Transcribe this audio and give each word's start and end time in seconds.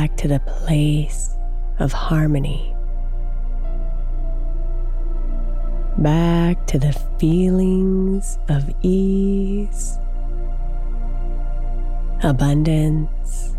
Back 0.00 0.16
to 0.16 0.28
the 0.28 0.40
place 0.40 1.36
of 1.78 1.92
harmony. 1.92 2.74
Back 5.98 6.66
to 6.68 6.78
the 6.78 6.94
feelings 7.18 8.38
of 8.48 8.64
ease, 8.80 9.98
abundance, 12.22 13.54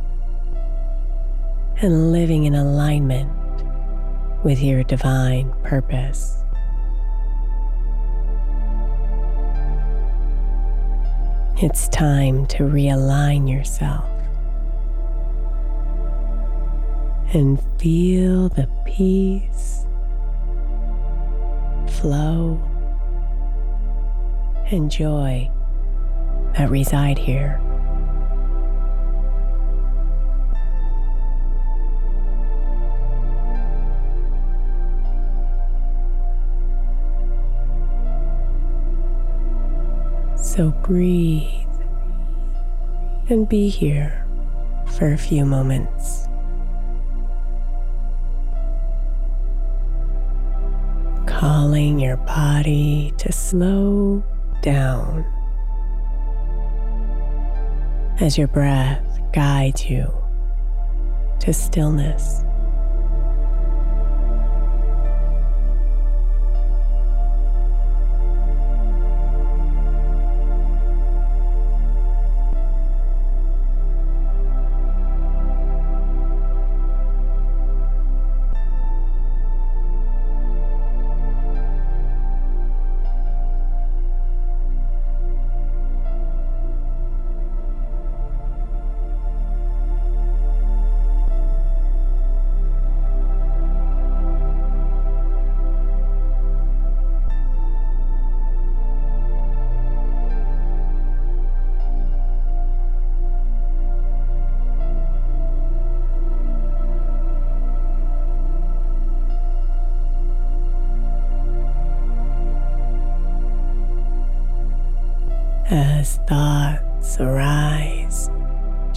and 1.78 2.12
living 2.12 2.46
in 2.46 2.56
alignment 2.56 3.32
with 4.44 4.64
your 4.64 4.84
divine 4.84 5.54
purpose. 5.62 6.44
It's 11.62 11.88
time 11.90 12.48
to 12.48 12.64
realign 12.64 13.48
yourself 13.48 14.11
and 17.34 17.62
feel 17.80 18.50
the 18.50 18.68
peace, 18.86 19.86
flow, 21.88 22.60
and 24.70 24.92
joy 24.92 25.50
that 26.58 26.70
reside 26.70 27.18
here. 27.18 27.62
So 40.36 40.72
breathe 40.84 41.48
and 43.30 43.48
be 43.48 43.70
here 43.70 44.28
for 44.98 45.14
a 45.14 45.18
few 45.18 45.46
moments. 45.46 46.28
Calling 51.42 52.00
your 52.00 52.18
body 52.18 53.12
to 53.18 53.32
slow 53.32 54.24
down 54.62 55.26
as 58.20 58.38
your 58.38 58.48
breath 58.48 59.04
guides 59.34 59.90
you 59.90 60.14
to 61.40 61.52
stillness. 61.52 62.44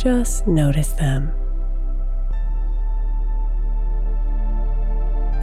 Just 0.05 0.47
notice 0.47 0.93
them. 0.93 1.33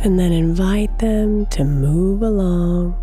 And 0.04 0.19
then 0.19 0.31
invite 0.31 1.00
them 1.00 1.48
to 1.48 1.63
move 1.63 2.22
along 2.22 2.96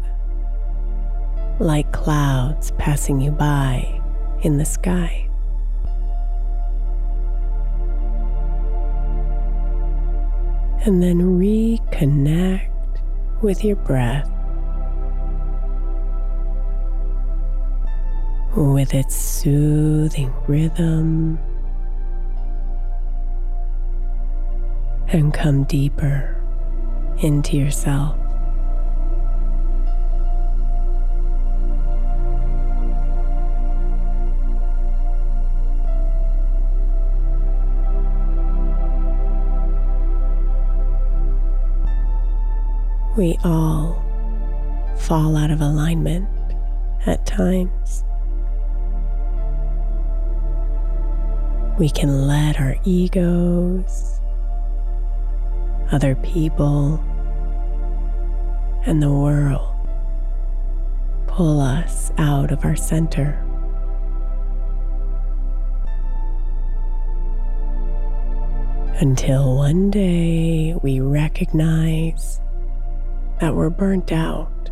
like 1.58 1.90
clouds 1.90 2.70
passing 2.78 3.20
you 3.20 3.32
by 3.32 4.00
in 4.42 4.58
the 4.58 4.64
sky. 4.64 5.28
And 10.84 11.02
then 11.02 11.18
reconnect 11.40 12.70
with 13.42 13.64
your 13.64 13.76
breath. 13.76 14.30
with 18.56 18.92
its 18.92 19.14
soothing 19.14 20.32
rhythm 20.48 21.38
and 25.10 25.32
come 25.32 25.64
deeper 25.64 26.34
into 27.18 27.56
yourself. 27.56 28.16
We 43.16 43.36
all 43.42 44.00
fall 44.96 45.36
out 45.36 45.50
of 45.50 45.60
alignment 45.60 46.28
at 47.06 47.26
times. 47.26 48.04
We 51.80 51.88
can 51.90 52.28
let 52.28 52.60
our 52.60 52.76
egos, 52.84 54.17
other 55.92 56.14
people, 56.16 57.02
and 58.84 59.02
the 59.02 59.12
world 59.12 59.74
pull 61.26 61.60
us 61.60 62.12
out 62.18 62.50
of 62.50 62.64
our 62.64 62.76
center. 62.76 63.44
Until 69.00 69.54
one 69.56 69.90
day 69.90 70.74
we 70.82 71.00
recognize 71.00 72.40
that 73.40 73.54
we're 73.54 73.70
burnt 73.70 74.10
out 74.10 74.70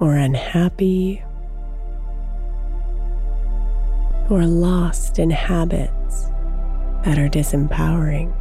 or 0.00 0.16
unhappy 0.16 1.22
or 4.30 4.46
lost 4.46 5.18
in 5.18 5.28
habits 5.28 6.30
that 7.04 7.18
are 7.18 7.28
disempowering. 7.28 8.34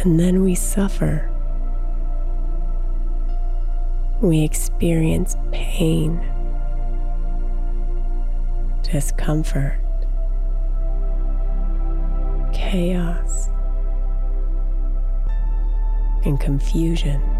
And 0.00 0.18
then 0.18 0.42
we 0.42 0.54
suffer. 0.54 1.30
We 4.22 4.42
experience 4.42 5.36
pain, 5.52 6.18
discomfort, 8.82 9.78
chaos 12.54 13.50
and 16.24 16.40
confusion. 16.40 17.39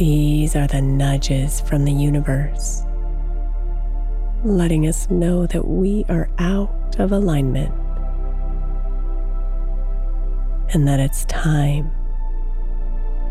These 0.00 0.56
are 0.56 0.66
the 0.66 0.80
nudges 0.80 1.60
from 1.60 1.84
the 1.84 1.92
universe, 1.92 2.84
letting 4.42 4.88
us 4.88 5.10
know 5.10 5.46
that 5.48 5.68
we 5.68 6.06
are 6.08 6.30
out 6.38 6.96
of 6.98 7.12
alignment 7.12 7.74
and 10.72 10.88
that 10.88 11.00
it's 11.00 11.26
time 11.26 11.90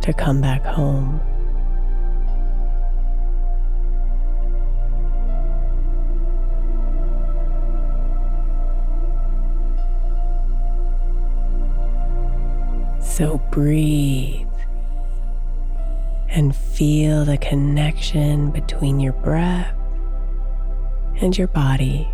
to 0.04 0.14
come 0.14 0.42
back 0.42 0.64
home. 0.64 1.20
So 13.02 13.40
breathe 13.50 14.49
and 16.30 16.56
feel 16.56 17.26
the 17.26 17.38
connection 17.38 18.52
between 18.52 19.00
your 19.00 19.14
breath 19.14 19.74
and 21.22 21.38
your 21.38 21.48
body. 21.48 22.08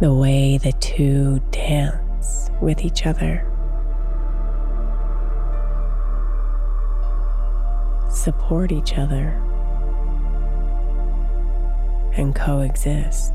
The 0.00 0.12
way 0.12 0.58
the 0.58 0.72
two 0.72 1.40
dance 1.50 2.50
with 2.60 2.84
each 2.84 3.06
other. 3.06 3.50
Support 8.10 8.72
each 8.72 8.98
other 8.98 9.40
and 12.16 12.34
coexist. 12.34 13.32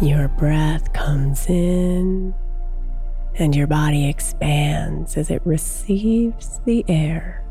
Your 0.00 0.28
breath 0.28 0.92
comes 0.92 1.46
in 1.48 2.32
and 3.34 3.56
your 3.56 3.66
body 3.66 4.08
expands 4.08 5.16
as 5.16 5.28
it 5.28 5.42
receives 5.44 6.60
the 6.64 6.84
air. 6.86 7.44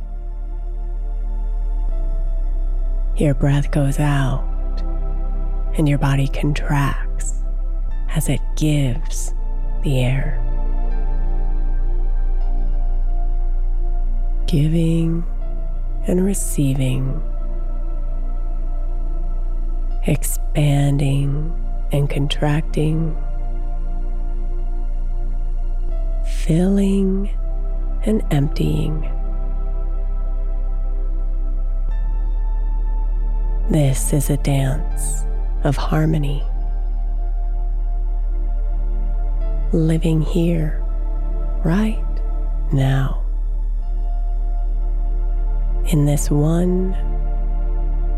Your 3.18 3.34
breath 3.34 3.70
goes 3.72 4.00
out 4.00 4.48
and 5.78 5.90
your 5.90 5.98
body 5.98 6.30
contracts 6.30 7.44
as 8.16 8.30
it 8.30 8.40
gives 8.56 9.34
the 9.84 10.00
air. 10.00 10.42
Giving 14.46 15.26
and 16.08 16.24
receiving, 16.24 17.22
expanding 20.06 21.67
and 21.92 22.10
contracting, 22.10 23.16
filling 26.46 27.30
and 28.06 28.24
emptying. 28.32 29.02
This 33.70 34.14
is 34.14 34.30
a 34.30 34.38
dance 34.38 35.26
of 35.66 35.76
harmony. 35.76 36.42
Living 39.74 40.22
here, 40.22 40.82
right 41.66 42.02
now. 42.72 43.22
In 45.88 46.06
this 46.06 46.32
one 46.32 46.96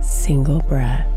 single 0.03 0.61
breath. 0.61 1.08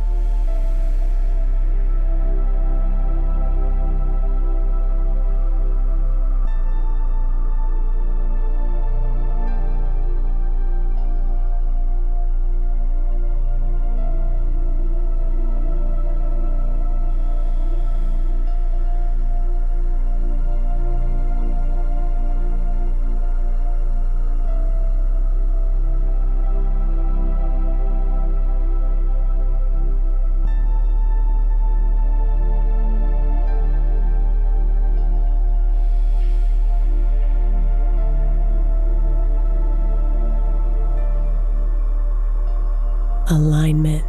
Alignment 43.33 44.05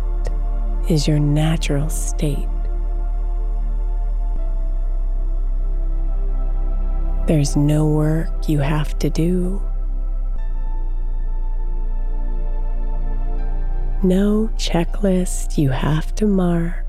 is 0.90 1.08
your 1.08 1.18
natural 1.18 1.88
state. 1.88 2.50
There's 7.26 7.56
no 7.56 7.88
work 7.88 8.50
you 8.50 8.60
have 8.60 9.00
to 9.00 9.10
do. 9.10 9.62
No 14.04 14.50
checklist 14.58 15.58
you 15.58 15.70
have 15.70 16.14
to 16.16 16.26
mark 16.26 16.84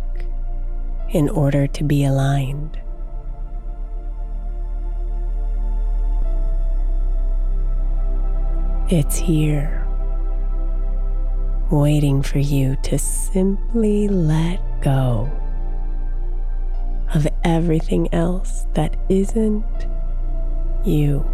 in 1.10 1.28
order 1.28 1.68
to 1.68 1.84
be 1.84 2.04
aligned. 2.04 2.80
It's 8.90 9.18
here 9.18 9.83
waiting 11.70 12.22
for 12.22 12.38
you 12.38 12.76
to 12.82 12.98
simply 12.98 14.08
let 14.08 14.60
go 14.80 15.30
of 17.14 17.26
everything 17.44 18.12
else 18.12 18.66
that 18.74 18.96
isn't 19.08 19.64
you. 20.84 21.24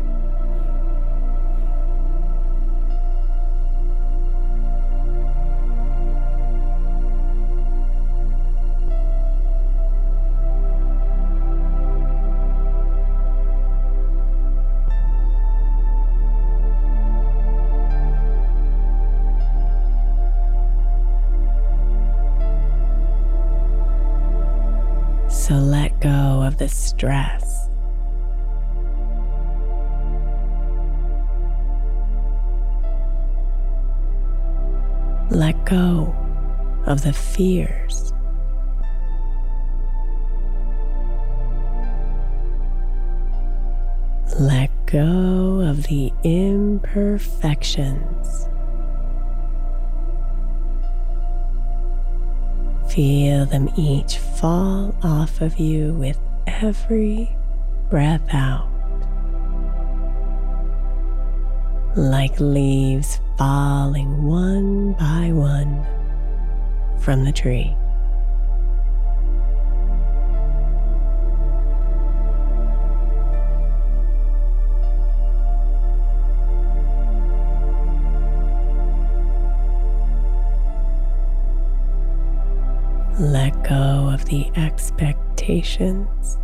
So 25.51 25.57
let 25.57 25.99
go 25.99 26.47
of 26.47 26.59
the 26.59 26.69
stress. 26.69 27.69
Let 35.29 35.65
go 35.65 36.15
of 36.87 37.03
the 37.03 37.13
fears. 37.13 38.13
Let 44.39 44.71
go 44.87 45.63
of 45.69 45.89
the 45.89 46.13
imperfections. 46.23 48.50
Feel 52.91 53.47
them 53.47 53.69
each 53.77 54.19
fall 54.19 54.93
off 55.05 55.41
of 55.41 55.59
you 55.59 55.93
with 55.95 56.19
every 56.49 57.31
breath 57.89 58.23
out. 58.33 58.69
Like 61.97 62.39
leaves 62.41 63.21
falling 63.39 64.25
one 64.25 64.95
by 64.95 65.31
one 65.33 65.87
from 66.99 67.25
the 67.25 67.33
tree. 67.33 67.77
Let 83.21 83.53
go 83.65 84.09
of 84.11 84.25
the 84.25 84.51
expectations. 84.57 86.39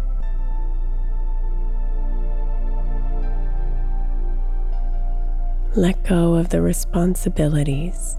Let 5.75 6.03
go 6.05 6.35
of 6.35 6.51
the 6.51 6.61
responsibilities. 6.61 8.19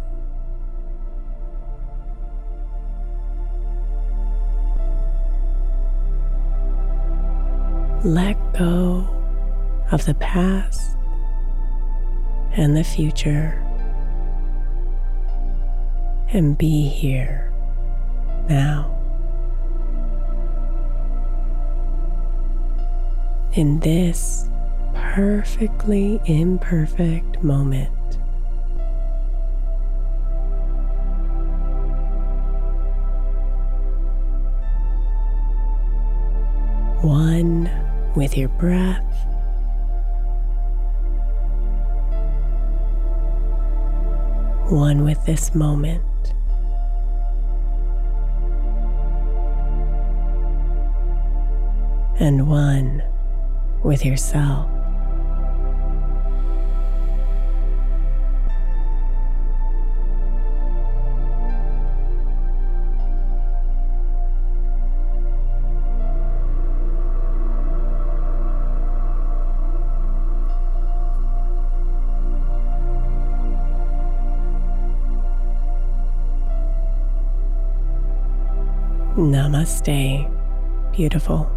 Let 8.04 8.38
go 8.54 9.08
of 9.92 10.04
the 10.06 10.16
past 10.16 10.98
and 12.54 12.76
the 12.76 12.84
future 12.84 13.64
and 16.30 16.58
be 16.58 16.88
here 16.88 17.47
now. 18.50 18.94
In 23.54 23.80
this 23.80 24.48
perfectly 24.94 26.20
imperfect 26.25 27.44
moment. 27.44 27.89
One 37.01 37.70
with 38.16 38.36
your 38.36 38.50
breath. 38.50 39.04
One 44.70 45.04
with 45.04 45.24
this 45.25 45.56
moment. 45.56 46.07
And 52.20 52.50
one 52.50 53.04
with 53.84 54.06
yourself. 54.06 54.70
Namaste, 79.18 80.30
beautiful. 80.92 81.57